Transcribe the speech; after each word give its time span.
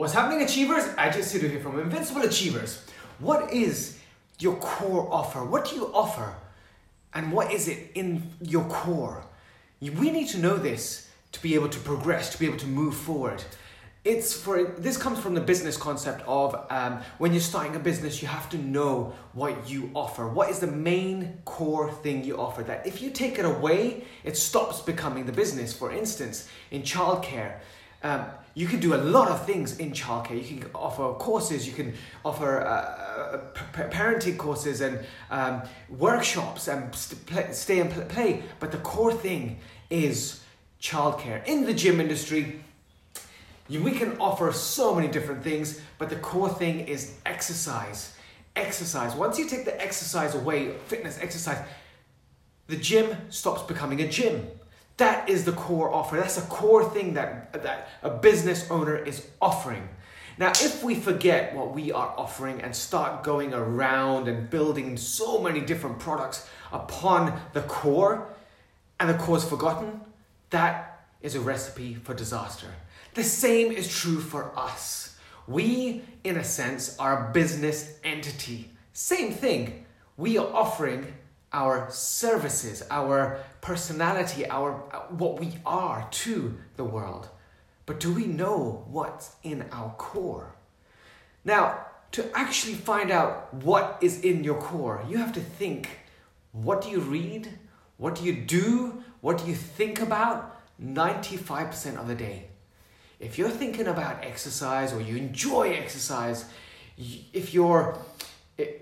What's 0.00 0.14
happening, 0.14 0.40
Achievers? 0.40 0.84
Ajit 0.94 1.24
Sidhu 1.24 1.50
here 1.50 1.60
from 1.60 1.78
Invincible 1.78 2.22
Achievers. 2.22 2.82
What 3.18 3.52
is 3.52 3.98
your 4.38 4.56
core 4.56 5.06
offer? 5.12 5.44
What 5.44 5.68
do 5.68 5.76
you 5.76 5.92
offer? 5.92 6.36
And 7.12 7.30
what 7.30 7.52
is 7.52 7.68
it 7.68 7.90
in 7.94 8.22
your 8.40 8.64
core? 8.64 9.26
We 9.82 10.10
need 10.10 10.28
to 10.28 10.38
know 10.38 10.56
this 10.56 11.10
to 11.32 11.42
be 11.42 11.54
able 11.54 11.68
to 11.68 11.78
progress, 11.80 12.32
to 12.32 12.38
be 12.38 12.46
able 12.46 12.56
to 12.60 12.66
move 12.66 12.96
forward. 12.96 13.44
It's 14.02 14.32
for 14.32 14.64
this 14.78 14.96
comes 14.96 15.18
from 15.18 15.34
the 15.34 15.42
business 15.42 15.76
concept 15.76 16.26
of 16.26 16.56
um, 16.70 17.02
when 17.18 17.32
you're 17.32 17.42
starting 17.42 17.76
a 17.76 17.78
business, 17.78 18.22
you 18.22 18.28
have 18.28 18.48
to 18.48 18.56
know 18.56 19.12
what 19.34 19.68
you 19.68 19.90
offer. 19.94 20.26
What 20.26 20.48
is 20.48 20.60
the 20.60 20.66
main 20.66 21.42
core 21.44 21.92
thing 21.92 22.24
you 22.24 22.40
offer? 22.40 22.62
That 22.62 22.86
if 22.86 23.02
you 23.02 23.10
take 23.10 23.38
it 23.38 23.44
away, 23.44 24.04
it 24.24 24.38
stops 24.38 24.80
becoming 24.80 25.26
the 25.26 25.32
business. 25.32 25.74
For 25.74 25.92
instance, 25.92 26.48
in 26.70 26.84
childcare, 26.84 27.56
um, 28.02 28.24
you 28.54 28.66
can 28.66 28.80
do 28.80 28.94
a 28.94 28.96
lot 28.96 29.28
of 29.28 29.46
things 29.46 29.78
in 29.78 29.92
childcare. 29.92 30.36
You 30.36 30.60
can 30.60 30.70
offer 30.74 31.12
courses, 31.14 31.66
you 31.66 31.72
can 31.72 31.94
offer 32.24 32.62
uh, 32.62 33.38
parenting 33.72 34.36
courses 34.36 34.80
and 34.80 34.98
um, 35.30 35.62
workshops 35.88 36.68
and 36.68 36.94
st- 36.94 37.54
stay 37.54 37.80
and 37.80 38.08
play. 38.08 38.42
But 38.58 38.72
the 38.72 38.78
core 38.78 39.12
thing 39.12 39.60
is 39.88 40.42
childcare. 40.80 41.46
In 41.46 41.64
the 41.64 41.74
gym 41.74 42.00
industry, 42.00 42.60
we 43.68 43.92
can 43.92 44.18
offer 44.18 44.52
so 44.52 44.94
many 44.94 45.08
different 45.08 45.44
things, 45.44 45.80
but 45.98 46.10
the 46.10 46.16
core 46.16 46.48
thing 46.48 46.80
is 46.80 47.14
exercise. 47.24 48.16
Exercise. 48.56 49.14
Once 49.14 49.38
you 49.38 49.48
take 49.48 49.64
the 49.64 49.80
exercise 49.80 50.34
away, 50.34 50.72
fitness, 50.86 51.18
exercise, 51.20 51.64
the 52.66 52.76
gym 52.76 53.16
stops 53.28 53.62
becoming 53.62 54.00
a 54.00 54.08
gym. 54.08 54.48
That 55.00 55.30
is 55.30 55.46
the 55.46 55.52
core 55.52 55.90
offer. 55.90 56.16
That's 56.16 56.36
a 56.36 56.42
core 56.42 56.84
thing 56.84 57.14
that, 57.14 57.54
that 57.54 57.88
a 58.02 58.10
business 58.10 58.70
owner 58.70 58.98
is 58.98 59.26
offering. 59.40 59.88
Now, 60.36 60.50
if 60.50 60.84
we 60.84 60.94
forget 60.94 61.54
what 61.54 61.74
we 61.74 61.90
are 61.90 62.12
offering 62.18 62.60
and 62.60 62.76
start 62.76 63.22
going 63.22 63.54
around 63.54 64.28
and 64.28 64.50
building 64.50 64.98
so 64.98 65.40
many 65.40 65.62
different 65.62 66.00
products 66.00 66.46
upon 66.70 67.40
the 67.54 67.62
core, 67.62 68.28
and 68.98 69.08
the 69.08 69.14
core 69.14 69.38
is 69.38 69.44
forgotten, 69.44 70.02
that 70.50 71.06
is 71.22 71.34
a 71.34 71.40
recipe 71.40 71.94
for 71.94 72.12
disaster. 72.12 72.68
The 73.14 73.24
same 73.24 73.72
is 73.72 73.88
true 73.88 74.20
for 74.20 74.52
us. 74.54 75.16
We, 75.48 76.02
in 76.24 76.36
a 76.36 76.44
sense, 76.44 76.94
are 76.98 77.30
a 77.30 77.32
business 77.32 77.98
entity. 78.04 78.70
Same 78.92 79.32
thing. 79.32 79.86
We 80.18 80.36
are 80.36 80.52
offering 80.52 81.14
our 81.52 81.90
services, 81.90 82.82
our 82.90 83.40
personality, 83.60 84.48
our 84.48 84.72
what 85.10 85.40
we 85.40 85.54
are 85.66 86.08
to 86.10 86.58
the 86.76 86.84
world. 86.84 87.28
But 87.86 88.00
do 88.00 88.12
we 88.12 88.26
know 88.26 88.84
what's 88.88 89.34
in 89.42 89.64
our 89.72 89.90
core? 89.98 90.54
Now, 91.44 91.86
to 92.12 92.30
actually 92.36 92.74
find 92.74 93.10
out 93.10 93.52
what 93.54 93.98
is 94.00 94.20
in 94.20 94.44
your 94.44 94.60
core, 94.60 95.04
you 95.08 95.16
have 95.18 95.32
to 95.32 95.40
think 95.40 95.88
what 96.52 96.82
do 96.82 96.90
you 96.90 97.00
read? 97.00 97.58
What 97.96 98.16
do 98.16 98.24
you 98.24 98.34
do? 98.34 99.04
What 99.20 99.38
do 99.38 99.46
you 99.46 99.54
think 99.54 100.00
about 100.00 100.60
95% 100.82 101.96
of 101.96 102.08
the 102.08 102.14
day? 102.14 102.50
if 103.20 103.36
you're 103.36 103.50
thinking 103.50 103.86
about 103.86 104.24
exercise 104.24 104.92
or 104.92 105.00
you 105.00 105.16
enjoy 105.16 105.72
exercise, 105.72 106.46
if 106.96 107.52
you're 107.52 107.98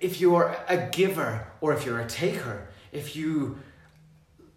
if 0.00 0.20
you're 0.20 0.56
a 0.68 0.76
giver 0.76 1.46
or 1.60 1.72
if 1.72 1.84
you're 1.84 2.00
a 2.00 2.06
taker, 2.06 2.68
if 2.92 3.16
you 3.16 3.58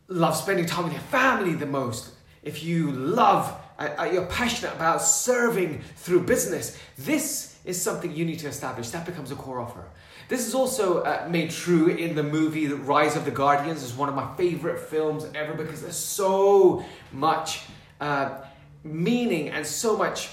love 0.07 0.35
spending 0.35 0.65
time 0.65 0.83
with 0.85 0.93
your 0.93 1.01
family 1.03 1.53
the 1.53 1.65
most, 1.65 2.11
if 2.43 2.63
you 2.63 2.91
love, 2.91 3.55
uh, 3.77 3.89
uh, 3.99 4.03
you're 4.03 4.25
passionate 4.25 4.73
about 4.73 5.01
serving 5.01 5.81
through 5.95 6.21
business, 6.21 6.77
this 6.97 7.55
is 7.65 7.81
something 7.81 8.13
you 8.15 8.25
need 8.25 8.39
to 8.39 8.47
establish. 8.47 8.89
That 8.89 9.05
becomes 9.05 9.31
a 9.31 9.35
core 9.35 9.59
offer. 9.59 9.85
This 10.27 10.47
is 10.47 10.55
also 10.55 11.03
uh, 11.03 11.27
made 11.29 11.51
true 11.51 11.87
in 11.87 12.15
the 12.15 12.23
movie 12.23 12.67
Rise 12.67 13.15
of 13.15 13.25
the 13.25 13.31
Guardians. 13.31 13.83
is 13.83 13.93
one 13.93 14.09
of 14.09 14.15
my 14.15 14.33
favorite 14.35 14.79
films 14.79 15.25
ever 15.35 15.53
because 15.53 15.81
there's 15.81 15.97
so 15.97 16.85
much 17.11 17.63
uh, 17.99 18.37
meaning 18.83 19.49
and 19.49 19.65
so 19.67 19.97
much 19.97 20.29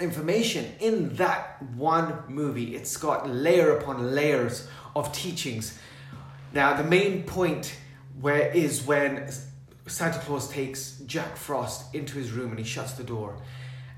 information 0.00 0.72
in 0.80 1.16
that 1.16 1.62
one 1.74 2.24
movie. 2.28 2.74
It's 2.74 2.96
got 2.96 3.28
layer 3.28 3.76
upon 3.76 4.14
layers 4.14 4.68
of 4.94 5.12
teachings. 5.12 5.78
Now, 6.52 6.74
the 6.74 6.84
main 6.84 7.22
point 7.24 7.76
where 8.20 8.50
is 8.50 8.84
when 8.84 9.30
Santa 9.86 10.18
Claus 10.20 10.48
takes 10.50 10.98
Jack 11.06 11.36
Frost 11.36 11.94
into 11.94 12.18
his 12.18 12.30
room 12.30 12.50
and 12.50 12.58
he 12.58 12.64
shuts 12.64 12.92
the 12.92 13.04
door 13.04 13.38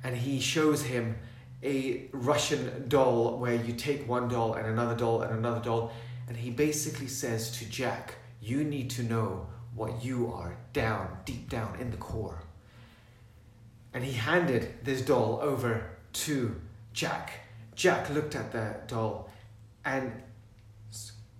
and 0.02 0.16
he 0.16 0.40
shows 0.40 0.82
him 0.82 1.16
a 1.62 2.08
Russian 2.12 2.88
doll 2.88 3.38
where 3.38 3.54
you 3.54 3.72
take 3.72 4.08
one 4.08 4.28
doll 4.28 4.54
and 4.54 4.66
another 4.66 4.94
doll 4.94 5.22
and 5.22 5.36
another 5.36 5.60
doll 5.60 5.92
and 6.28 6.36
he 6.36 6.50
basically 6.50 7.08
says 7.08 7.50
to 7.58 7.64
Jack, 7.66 8.14
you 8.40 8.64
need 8.64 8.90
to 8.90 9.02
know 9.02 9.46
what 9.74 10.04
you 10.04 10.32
are 10.32 10.56
down, 10.72 11.18
deep 11.24 11.48
down 11.48 11.76
in 11.80 11.90
the 11.90 11.96
core 11.96 12.42
and 13.94 14.04
he 14.04 14.12
handed 14.12 14.74
this 14.84 15.00
doll 15.00 15.38
over 15.40 15.88
to 16.12 16.60
Jack. 16.92 17.40
Jack 17.74 18.10
looked 18.10 18.34
at 18.34 18.52
the 18.52 18.76
doll 18.86 19.30
and 19.84 20.12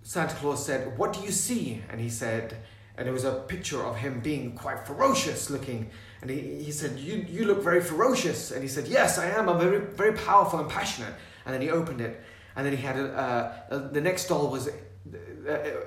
Santa 0.03 0.35
Claus 0.35 0.65
said, 0.65 0.97
What 0.97 1.13
do 1.13 1.21
you 1.21 1.31
see? 1.31 1.81
And 1.89 1.99
he 1.99 2.09
said, 2.09 2.57
and 2.97 3.07
it 3.07 3.11
was 3.11 3.25
a 3.25 3.33
picture 3.47 3.83
of 3.83 3.97
him 3.97 4.21
being 4.21 4.55
quite 4.55 4.87
ferocious 4.87 5.49
looking. 5.49 5.89
And 6.21 6.29
he, 6.29 6.63
he 6.63 6.71
said, 6.71 6.97
you, 6.97 7.25
you 7.27 7.45
look 7.45 7.61
very 7.61 7.81
ferocious. 7.81 8.51
And 8.51 8.61
he 8.61 8.69
said, 8.69 8.87
Yes, 8.87 9.17
I 9.17 9.25
am. 9.25 9.49
I'm 9.49 9.59
very, 9.59 9.79
very 9.79 10.13
powerful 10.13 10.59
and 10.59 10.69
passionate. 10.69 11.13
And 11.45 11.53
then 11.53 11.61
he 11.61 11.69
opened 11.69 12.01
it. 12.01 12.21
And 12.55 12.65
then 12.65 12.75
he 12.75 12.81
had 12.81 12.97
a, 12.97 13.57
uh, 13.69 13.89
the 13.89 13.99
next 13.99 14.27
doll 14.27 14.49
was, 14.49 14.69
uh, 14.69 14.71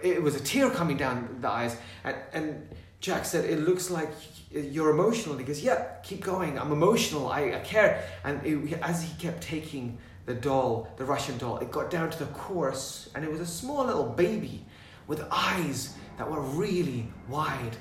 it 0.03 0.23
was 0.23 0.35
a 0.35 0.41
tear 0.41 0.69
coming 0.69 0.99
down 0.99 1.39
the 1.41 1.49
eyes. 1.49 1.77
And, 2.05 2.17
and 2.33 2.69
Jack 3.01 3.25
said, 3.25 3.45
It 3.45 3.61
looks 3.61 3.91
like 3.91 4.11
you're 4.51 4.91
emotional. 4.91 5.37
And 5.37 5.41
he 5.41 5.47
goes, 5.47 5.63
Yeah, 5.63 5.85
keep 6.03 6.23
going. 6.23 6.59
I'm 6.59 6.73
emotional. 6.73 7.29
I, 7.29 7.53
I 7.55 7.61
care. 7.61 8.05
And 8.25 8.45
it, 8.45 8.79
as 8.83 9.03
he 9.03 9.15
kept 9.19 9.43
taking 9.43 9.99
the 10.27 10.35
doll, 10.35 10.89
the 10.97 11.05
Russian 11.05 11.39
doll, 11.39 11.59
it 11.59 11.71
got 11.71 11.91
down 11.91 12.11
to 12.11 12.19
the 12.19 12.27
course, 12.27 13.09
and 13.15 13.25
it 13.25 13.31
was 13.31 13.41
a 13.41 13.47
small 13.47 13.85
little 13.87 14.05
baby 14.05 14.67
with 15.07 15.27
eyes 15.31 15.95
that 16.19 16.31
were 16.31 16.41
really 16.41 17.11
wide. 17.29 17.77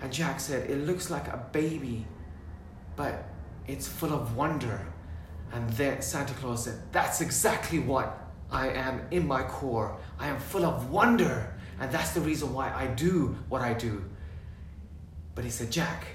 And 0.00 0.12
Jack 0.12 0.40
said, 0.40 0.70
It 0.70 0.86
looks 0.86 1.10
like 1.10 1.28
a 1.28 1.46
baby, 1.52 2.06
but 2.96 3.28
it's 3.66 3.86
full 3.86 4.12
of 4.12 4.36
wonder. 4.36 4.86
And 5.52 5.68
then 5.70 6.02
Santa 6.02 6.34
Claus 6.34 6.64
said, 6.64 6.80
That's 6.92 7.20
exactly 7.20 7.78
what 7.78 8.18
I 8.50 8.68
am 8.68 9.02
in 9.10 9.26
my 9.26 9.42
core. 9.42 9.98
I 10.18 10.28
am 10.28 10.38
full 10.38 10.64
of 10.64 10.90
wonder. 10.90 11.54
And 11.78 11.92
that's 11.92 12.12
the 12.12 12.20
reason 12.22 12.54
why 12.54 12.72
I 12.72 12.86
do 12.86 13.36
what 13.48 13.60
I 13.60 13.74
do. 13.74 14.02
But 15.36 15.44
he 15.44 15.50
said, 15.50 15.70
Jack, 15.70 16.06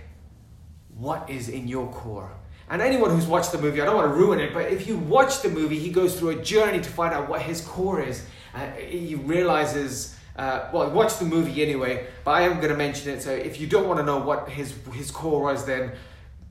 what 0.98 1.30
is 1.30 1.48
in 1.48 1.70
your 1.70 1.90
core? 1.92 2.34
And 2.70 2.82
anyone 2.82 3.12
who's 3.12 3.28
watched 3.28 3.52
the 3.52 3.60
movie, 3.60 3.80
I 3.80 3.86
don't 3.86 3.96
want 3.96 4.12
to 4.12 4.14
ruin 4.14 4.40
it, 4.40 4.54
but 4.54 4.72
if 4.72 4.88
you 4.88 4.98
watch 4.98 5.42
the 5.42 5.50
movie, 5.50 5.78
he 5.78 5.92
goes 5.92 6.20
through 6.20 6.30
a 6.30 6.42
journey 6.42 6.82
to 6.82 6.90
find 6.90 7.14
out 7.14 7.30
what 7.30 7.42
his 7.42 7.62
core 7.62 8.02
is. 8.02 8.26
Uh, 8.56 8.66
he 8.72 9.16
realizes, 9.16 10.18
uh, 10.38 10.70
well, 10.74 10.90
watch 10.90 11.20
the 11.20 11.26
movie 11.26 11.62
anyway, 11.62 12.08
but 12.26 12.32
I 12.32 12.42
am 12.42 12.58
going 12.58 12.70
to 12.70 12.78
mention 12.78 13.12
it. 13.12 13.22
So 13.22 13.32
if 13.32 13.62
you 13.62 13.68
don't 13.68 13.88
want 13.88 14.00
to 14.00 14.06
know 14.06 14.18
what 14.20 14.50
his, 14.50 14.74
his 14.94 15.12
core 15.12 15.44
was, 15.44 15.66
then 15.66 15.92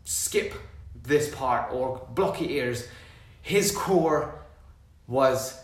skip 0.04 0.54
this 1.02 1.34
part 1.34 1.72
or 1.72 2.06
block 2.14 2.41
your 2.41 2.50
ears. 2.50 2.87
His 3.42 3.72
core 3.72 4.34
was 5.08 5.58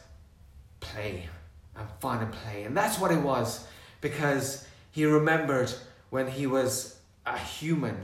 play 0.81 1.29
and 1.77 1.87
fun 2.01 2.23
and 2.23 2.33
play. 2.33 2.65
And 2.65 2.77
that's 2.77 2.99
what 2.99 3.13
it 3.13 3.21
was 3.21 3.65
because 4.01 4.67
he 4.91 5.05
remembered 5.05 5.73
when 6.11 6.27
he 6.27 6.47
was 6.47 6.96
a 7.27 7.39
human 7.39 7.97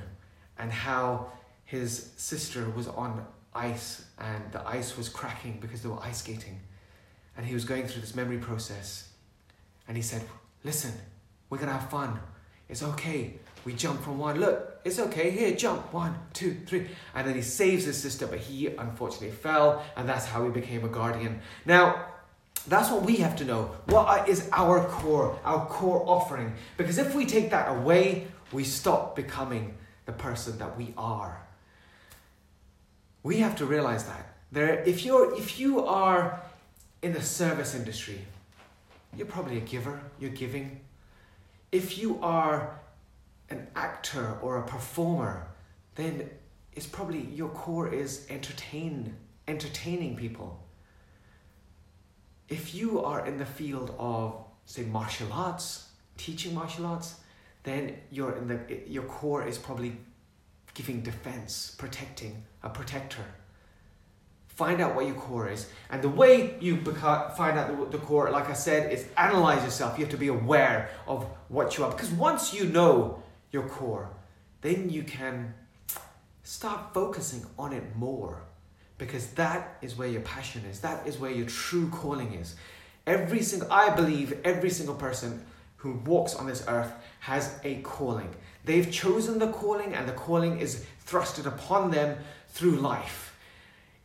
and 0.58 0.70
how 0.70 1.32
his 1.64 2.10
sister 2.16 2.68
was 2.70 2.88
on 2.88 3.24
ice 3.54 4.04
and 4.18 4.52
the 4.52 4.66
ice 4.66 4.96
was 4.96 5.08
cracking 5.08 5.58
because 5.60 5.82
they 5.82 5.88
were 5.88 6.02
ice 6.02 6.18
skating. 6.18 6.60
And 7.36 7.46
he 7.46 7.54
was 7.54 7.64
going 7.64 7.86
through 7.86 8.02
this 8.02 8.14
memory 8.14 8.38
process. 8.38 9.08
And 9.88 9.96
he 9.96 10.02
said, 10.02 10.22
Listen, 10.64 10.92
we're 11.48 11.58
gonna 11.58 11.72
have 11.72 11.90
fun. 11.90 12.20
It's 12.68 12.82
okay. 12.82 13.34
We 13.64 13.74
jump 13.74 14.02
from 14.02 14.18
one. 14.18 14.40
Look, 14.40 14.80
it's 14.84 14.98
okay. 14.98 15.30
Here, 15.30 15.54
jump. 15.54 15.92
One, 15.92 16.14
two, 16.32 16.56
three. 16.66 16.88
And 17.14 17.26
then 17.26 17.34
he 17.34 17.42
saves 17.42 17.84
his 17.84 18.00
sister, 18.00 18.26
but 18.26 18.38
he 18.38 18.68
unfortunately 18.68 19.30
fell, 19.30 19.84
and 19.96 20.08
that's 20.08 20.26
how 20.26 20.44
he 20.44 20.50
became 20.50 20.84
a 20.84 20.88
guardian. 20.88 21.40
Now, 21.64 22.06
that's 22.66 22.90
what 22.90 23.02
we 23.02 23.16
have 23.16 23.36
to 23.36 23.44
know. 23.44 23.70
What 23.86 24.28
is 24.28 24.48
our 24.52 24.84
core, 24.84 25.38
our 25.44 25.66
core 25.66 26.02
offering? 26.06 26.54
Because 26.76 26.98
if 26.98 27.14
we 27.14 27.26
take 27.26 27.50
that 27.50 27.68
away, 27.68 28.28
we 28.52 28.64
stop 28.64 29.16
becoming 29.16 29.74
the 30.06 30.12
person 30.12 30.58
that 30.58 30.76
we 30.76 30.92
are. 30.96 31.46
We 33.22 33.38
have 33.38 33.56
to 33.56 33.66
realize 33.66 34.04
that. 34.04 34.34
There, 34.50 34.82
if, 34.82 35.04
you're, 35.04 35.34
if 35.36 35.58
you 35.58 35.86
are 35.86 36.42
in 37.02 37.12
the 37.12 37.22
service 37.22 37.74
industry, 37.74 38.20
you're 39.16 39.26
probably 39.26 39.58
a 39.58 39.60
giver, 39.60 40.00
you're 40.18 40.30
giving. 40.30 40.80
If 41.70 41.98
you 41.98 42.18
are 42.22 42.78
an 43.48 43.66
actor 43.76 44.38
or 44.42 44.58
a 44.58 44.66
performer, 44.66 45.46
then 45.94 46.28
it's 46.74 46.86
probably 46.86 47.20
your 47.20 47.50
core 47.50 47.92
is 47.92 48.26
entertain, 48.28 49.14
entertaining 49.46 50.16
people. 50.16 50.58
If 52.48 52.74
you 52.74 53.02
are 53.02 53.26
in 53.26 53.38
the 53.38 53.46
field 53.46 53.94
of, 53.98 54.36
say, 54.66 54.82
martial 54.82 55.32
arts, 55.32 55.88
teaching 56.18 56.54
martial 56.54 56.86
arts, 56.86 57.16
then 57.64 57.96
you're 58.10 58.32
in 58.36 58.48
the 58.48 58.60
your 58.86 59.04
core 59.04 59.46
is 59.46 59.58
probably 59.58 59.96
giving 60.74 61.02
defense, 61.02 61.74
protecting, 61.78 62.44
a 62.62 62.68
protector. 62.68 63.24
Find 64.48 64.80
out 64.80 64.94
what 64.94 65.06
your 65.06 65.14
core 65.14 65.48
is. 65.48 65.68
And 65.90 66.02
the 66.02 66.08
way 66.08 66.56
you 66.60 66.76
find 66.76 67.58
out 67.58 67.90
the, 67.90 67.98
the 67.98 68.04
core, 68.04 68.30
like 68.30 68.50
I 68.50 68.52
said, 68.52 68.92
is 68.92 69.06
analyze 69.16 69.64
yourself. 69.64 69.98
You 69.98 70.04
have 70.04 70.12
to 70.12 70.18
be 70.18 70.28
aware 70.28 70.90
of 71.06 71.26
what 71.48 71.76
you 71.76 71.84
are. 71.84 71.90
Because 71.90 72.10
once 72.10 72.52
you 72.52 72.66
know 72.66 73.22
your 73.50 73.66
core, 73.66 74.10
then 74.60 74.90
you 74.90 75.04
can 75.04 75.54
start 76.42 76.92
focusing 76.92 77.46
on 77.58 77.72
it 77.72 77.96
more. 77.96 78.42
Because 78.98 79.28
that 79.32 79.78
is 79.80 79.96
where 79.96 80.08
your 80.08 80.20
passion 80.20 80.62
is. 80.70 80.80
That 80.80 81.06
is 81.06 81.18
where 81.18 81.30
your 81.30 81.46
true 81.46 81.88
calling 81.88 82.34
is. 82.34 82.54
Every 83.06 83.42
single, 83.42 83.72
I 83.72 83.90
believe 83.90 84.38
every 84.44 84.70
single 84.70 84.94
person 84.94 85.44
who 85.82 85.94
walks 86.04 86.36
on 86.36 86.46
this 86.46 86.64
earth 86.68 86.92
has 87.18 87.58
a 87.64 87.74
calling. 87.82 88.32
They've 88.64 88.88
chosen 88.88 89.40
the 89.40 89.48
calling, 89.48 89.94
and 89.94 90.08
the 90.08 90.12
calling 90.12 90.60
is 90.60 90.86
thrusted 91.04 91.44
upon 91.44 91.90
them 91.90 92.18
through 92.50 92.76
life. 92.76 93.36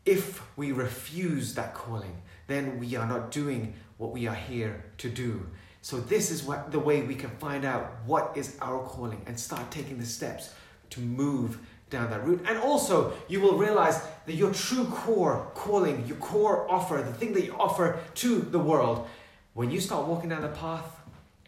If 0.03 0.41
we 0.57 0.71
refuse 0.71 1.53
that 1.53 1.75
calling, 1.75 2.23
then 2.47 2.79
we 2.79 2.95
are 2.95 3.05
not 3.05 3.29
doing 3.29 3.75
what 3.97 4.11
we 4.11 4.25
are 4.25 4.33
here 4.33 4.85
to 4.97 5.07
do. 5.07 5.45
So, 5.83 5.99
this 5.99 6.31
is 6.31 6.43
what, 6.43 6.71
the 6.71 6.79
way 6.79 7.03
we 7.03 7.13
can 7.13 7.29
find 7.29 7.63
out 7.63 7.93
what 8.07 8.31
is 8.35 8.57
our 8.59 8.83
calling 8.83 9.21
and 9.27 9.39
start 9.39 9.69
taking 9.69 9.99
the 9.99 10.05
steps 10.05 10.55
to 10.89 10.99
move 10.99 11.59
down 11.91 12.09
that 12.09 12.25
route. 12.25 12.43
And 12.47 12.57
also, 12.57 13.13
you 13.27 13.39
will 13.39 13.55
realize 13.55 14.01
that 14.25 14.33
your 14.33 14.51
true 14.51 14.85
core 14.85 15.51
calling, 15.53 16.07
your 16.07 16.17
core 16.17 16.69
offer, 16.71 16.97
the 16.97 17.13
thing 17.13 17.33
that 17.33 17.45
you 17.45 17.55
offer 17.59 17.99
to 18.15 18.39
the 18.39 18.59
world, 18.59 19.07
when 19.53 19.69
you 19.69 19.79
start 19.79 20.07
walking 20.07 20.29
down 20.29 20.41
the 20.41 20.49
path, 20.49 20.96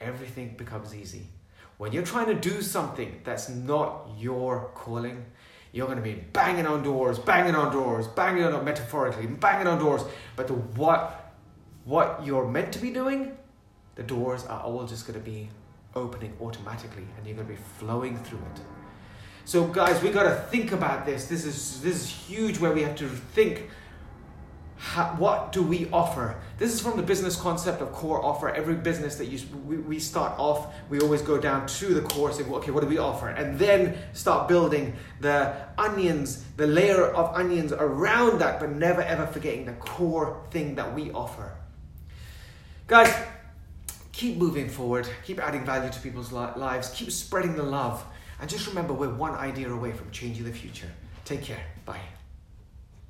everything 0.02 0.56
becomes 0.58 0.96
easy. 0.96 1.28
When 1.78 1.92
you're 1.94 2.04
trying 2.04 2.28
to 2.28 2.34
do 2.36 2.62
something 2.62 3.22
that's 3.24 3.50
not 3.50 4.10
your 4.18 4.72
calling, 4.76 5.26
you're 5.72 5.86
going 5.86 5.98
to 5.98 6.04
be 6.04 6.16
banging 6.34 6.66
on 6.66 6.84
doors, 6.84 7.20
banging 7.20 7.56
on 7.56 7.72
doors, 7.72 8.08
banging 8.08 8.44
on 8.44 8.66
metaphorically, 8.66 9.28
banging 9.28 9.68
on 9.68 9.80
doors. 9.80 10.02
But 10.36 10.48
the 10.48 10.54
what 10.54 11.34
what 11.86 12.22
you're 12.26 12.48
meant 12.48 12.74
to 12.74 12.80
be 12.80 12.92
doing, 12.92 13.38
the 13.96 14.04
doors 14.04 14.46
are 14.46 14.62
all 14.62 14.86
just 14.86 15.08
going 15.08 15.20
to 15.20 15.26
be 15.26 15.50
opening 15.96 16.36
automatically, 16.42 17.06
and 17.18 17.26
you're 17.26 17.36
going 17.36 17.48
to 17.48 17.54
be 17.54 17.60
flowing 17.78 18.18
through 18.18 18.40
it. 18.54 18.62
So, 19.46 19.66
guys, 19.66 20.02
we 20.04 20.12
got 20.12 20.24
to 20.24 20.36
think 20.52 20.72
about 20.74 21.06
this. 21.06 21.26
This 21.26 21.46
is 21.46 21.82
this 21.82 21.96
is 21.96 22.10
huge. 22.10 22.60
Where 22.60 22.72
we 22.72 22.82
have 22.84 22.96
to 22.98 23.08
think 23.08 23.70
how, 24.80 25.08
what 25.18 25.52
do 25.52 25.62
we 25.62 25.90
offer? 25.92 26.38
This 26.58 26.74
is 26.74 26.80
from 26.80 26.96
the 26.96 27.04
business 27.04 27.36
concept 27.36 27.82
of 27.82 27.92
core 27.92 28.24
offer. 28.24 28.50
Every 28.50 28.76
business 28.76 29.18
that 29.18 29.26
you 29.26 29.38
we, 29.66 29.78
we 29.78 30.00
start 30.00 30.40
off, 30.40 30.74
we 30.90 31.02
always 31.02 31.22
go 31.22 31.38
down 31.38 31.68
to 31.68 31.94
the 31.94 32.02
core, 32.02 32.32
say, 32.32 32.44
okay, 32.44 32.72
what 32.72 32.80
do 32.80 32.88
we 32.88 32.98
offer? 32.98 33.28
And 33.28 33.60
then 33.60 33.98
start 34.14 34.48
building 34.48 34.96
the 35.20 35.54
onions, 35.78 36.46
the 36.56 36.66
layer 36.66 37.04
of 37.04 37.36
onions 37.36 37.74
around 37.74 38.40
that, 38.40 38.62
but 38.62 38.72
never 38.72 39.02
ever 39.02 39.28
forgetting 39.28 39.66
the 39.66 39.74
core 39.74 40.42
thing 40.50 40.76
that 40.76 40.96
we 40.96 41.12
offer. 41.12 41.52
Guys, 42.88 43.14
keep 44.14 44.38
moving 44.38 44.70
forward, 44.70 45.10
keep 45.26 45.40
adding 45.40 45.66
value 45.66 45.92
to 45.92 46.00
people's 46.00 46.32
lives, 46.32 46.90
keep 46.92 47.12
spreading 47.12 47.58
the 47.58 47.64
love, 47.64 48.02
and 48.40 48.50
just 48.50 48.66
remember 48.66 48.94
we're 48.94 49.14
one 49.14 49.34
idea 49.34 49.70
away 49.70 49.92
from 49.92 50.10
changing 50.12 50.46
the 50.46 50.54
future. 50.54 50.90
Take 51.26 51.44
care. 51.44 51.62
Bye. 51.86 52.00